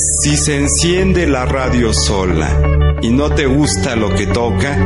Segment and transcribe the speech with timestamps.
[0.00, 4.76] Si se enciende la radio sola y no te gusta lo que toca,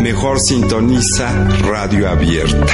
[0.00, 2.72] mejor sintoniza radio abierta.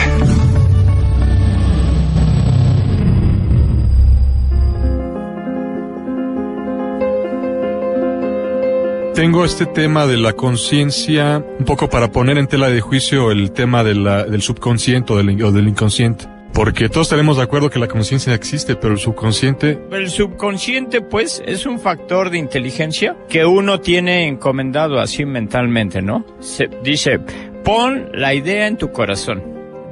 [9.14, 13.52] Tengo este tema de la conciencia un poco para poner en tela de juicio el
[13.52, 16.35] tema del subconsciente o del inconsciente.
[16.56, 19.78] Porque todos estaremos de acuerdo que la conciencia existe, pero el subconsciente...
[19.92, 26.24] El subconsciente, pues, es un factor de inteligencia que uno tiene encomendado así mentalmente, ¿no?
[26.40, 27.20] Se dice,
[27.62, 29.42] pon la idea en tu corazón.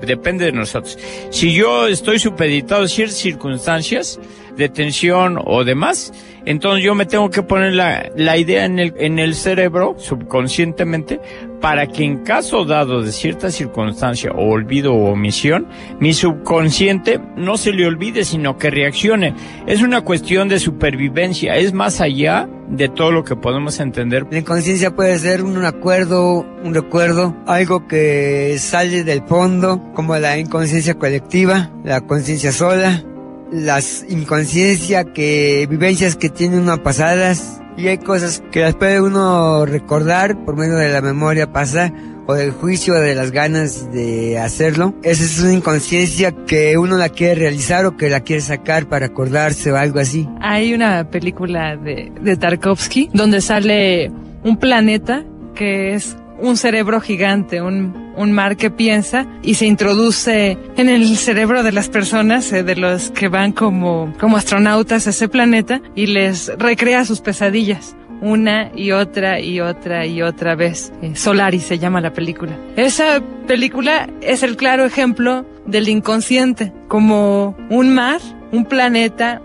[0.00, 0.98] Depende de nosotros.
[1.28, 4.18] Si yo estoy supeditado a ciertas circunstancias
[4.56, 6.15] de tensión o demás,
[6.46, 11.20] entonces yo me tengo que poner la, la idea en el, en el cerebro subconscientemente
[11.64, 15.66] para que en caso dado de cierta circunstancia o olvido o omisión,
[15.98, 19.34] mi subconsciente no se le olvide, sino que reaccione.
[19.66, 24.26] Es una cuestión de supervivencia, es más allá de todo lo que podemos entender.
[24.30, 30.37] La inconsciencia puede ser un acuerdo, un recuerdo, algo que sale del fondo, como la
[30.37, 33.02] inconsciencia colectiva, la conciencia sola,
[33.51, 39.66] las inconsciencia que, vivencias que tiene uno pasadas, y hay cosas que las puede uno
[39.66, 41.92] recordar por medio de la memoria pasada
[42.26, 44.94] o del juicio o de las ganas de hacerlo.
[45.02, 49.06] Esa es una inconsciencia que uno la quiere realizar o que la quiere sacar para
[49.06, 50.28] acordarse o algo así.
[50.40, 54.10] Hay una película de, de Tarkovsky donde sale
[54.42, 60.59] un planeta que es un cerebro gigante, un, un mar que piensa y se introduce
[60.76, 65.10] en el cerebro de las personas, eh, de los que van como, como astronautas a
[65.10, 70.93] ese planeta y les recrea sus pesadillas una y otra y otra y otra vez.
[71.03, 72.56] Eh, Solaris se llama la película.
[72.76, 79.43] Esa película es el claro ejemplo del inconsciente, como un mar, un planeta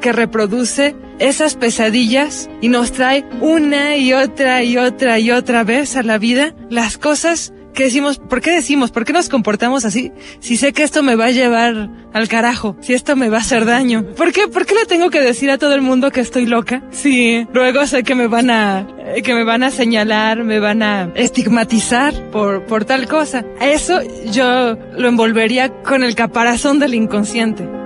[0.00, 5.96] que reproduce esas pesadillas y nos trae una y otra y otra y otra vez
[5.96, 8.90] a la vida las cosas que decimos, ¿por qué decimos?
[8.90, 10.12] ¿Por qué nos comportamos así?
[10.40, 13.40] Si sé que esto me va a llevar al carajo, si esto me va a
[13.40, 14.04] hacer daño.
[14.16, 14.48] ¿Por qué?
[14.48, 16.82] ¿Por qué le tengo que decir a todo el mundo que estoy loca?
[16.90, 18.86] Si luego sé que me van a,
[19.22, 23.44] que me van a señalar, me van a estigmatizar por, por tal cosa.
[23.60, 24.00] Eso
[24.32, 27.79] yo lo envolvería con el caparazón del inconsciente.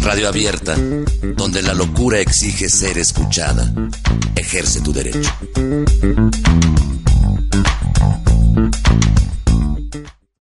[0.00, 0.76] Radio abierta,
[1.36, 3.72] donde la locura exige ser escuchada.
[4.34, 5.30] Ejerce tu derecho.